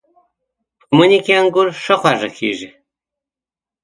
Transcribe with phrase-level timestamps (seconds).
[0.87, 2.69] په مني کې انګور ښه خواږه کېږي.